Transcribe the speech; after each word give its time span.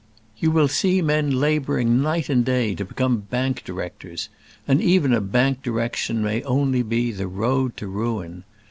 You 0.39 0.49
will 0.49 0.67
see 0.67 0.99
men 1.03 1.29
labouring 1.29 2.01
night 2.01 2.27
and 2.27 2.43
day 2.43 2.73
to 2.73 2.83
become 2.85 3.19
bank 3.19 3.63
directors; 3.63 4.29
and 4.67 4.81
even 4.81 5.13
a 5.13 5.21
bank 5.21 5.61
direction 5.61 6.23
may 6.23 6.41
only 6.41 6.81
be 6.81 7.11
the 7.11 7.27
road 7.27 7.77
to 7.77 7.85
ruin. 7.85 8.43